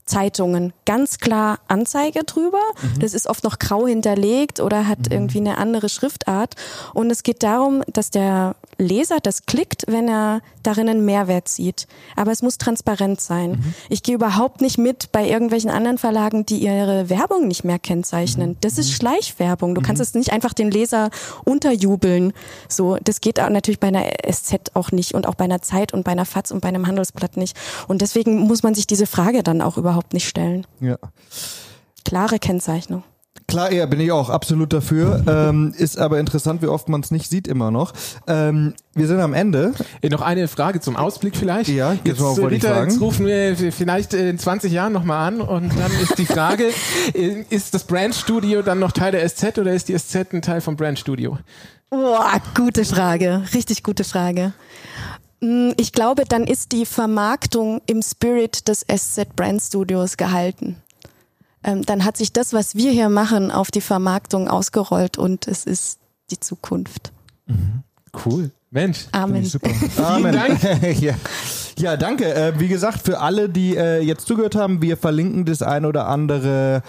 [0.04, 2.60] Qualitätszeitungen ganz klar Anzeige drüber.
[2.82, 3.00] Mhm.
[3.00, 6.56] Das ist oft noch grau hinterlegt oder hat irgendwie eine andere Schriftart.
[6.94, 11.88] Und es geht darum, dass der Leser das klickt, wenn er darin einen Mehrwert sieht.
[12.16, 13.52] Aber es muss transparent sein.
[13.52, 13.74] Mhm.
[13.90, 18.52] Ich gehe überhaupt nicht mit bei irgendwelchen anderen Verlagen, die ihre Werbung nicht mehr kennzeichnen.
[18.52, 18.58] Mhm.
[18.62, 19.76] Das ist Schleichwerbung.
[19.76, 21.10] Du kannst es nicht einfach den Leser
[21.46, 22.34] unterjubeln.
[22.68, 25.94] So, das geht auch natürlich bei einer SZ auch nicht und auch bei einer Zeit
[25.94, 27.58] und bei einer FAZ und bei einem Handelsblatt nicht.
[27.88, 30.66] Und deswegen muss man sich diese Frage dann auch überhaupt nicht stellen.
[30.80, 30.98] Ja.
[32.06, 33.04] Klare Kennzeichnung.
[33.48, 35.24] Klar, ja, bin ich auch absolut dafür.
[35.28, 37.94] ähm, ist aber interessant, wie oft man es nicht sieht immer noch.
[38.26, 39.74] Ähm, wir sind am Ende.
[40.02, 41.70] Äh, Noch eine Frage zum Ausblick vielleicht.
[41.70, 42.90] Ja, jetzt jetzt, mal äh, Rita, fragen.
[42.90, 46.70] jetzt rufen wir vielleicht äh, in 20 Jahren nochmal an und dann ist die Frage,
[47.14, 50.62] äh, ist das Brandstudio dann noch Teil der SZ oder ist die SZ ein Teil
[50.62, 51.38] vom Brandstudio?
[51.90, 53.44] Boah, gute Frage.
[53.54, 54.54] Richtig gute Frage.
[55.44, 60.78] Mm, Ich glaube, dann ist die Vermarktung im Spirit des SZ Brand Studios gehalten.
[61.66, 65.66] Ähm, dann hat sich das, was wir hier machen, auf die Vermarktung ausgerollt und es
[65.66, 66.00] ist
[66.32, 67.12] die Zukunft.
[68.26, 68.52] Cool.
[68.72, 69.08] Mensch.
[69.12, 69.46] Amen.
[69.46, 69.70] Super.
[70.04, 70.34] Amen.
[70.34, 70.62] Dank.
[71.02, 71.14] ja.
[71.78, 72.34] ja, danke.
[72.34, 76.08] Äh, wie gesagt, für alle, die äh, jetzt zugehört haben, wir verlinken das ein oder
[76.08, 76.82] andere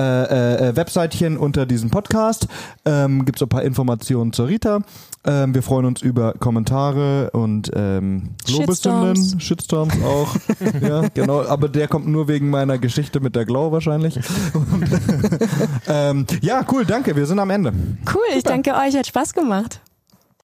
[0.00, 2.48] äh, äh, Webseitchen unter diesem Podcast.
[2.84, 4.80] Ähm, Gibt es ein paar Informationen zur Rita.
[5.24, 10.34] Ähm, wir freuen uns über Kommentare und ähm, Lobeshymnen, Shitstorms auch.
[10.80, 11.42] ja, genau.
[11.42, 14.16] Aber der kommt nur wegen meiner Geschichte mit der Glow wahrscheinlich.
[14.54, 14.88] Und,
[15.88, 17.14] ähm, ja, cool, danke.
[17.14, 17.72] Wir sind am Ende.
[18.12, 19.80] Cool, ich danke euch, hat Spaß gemacht.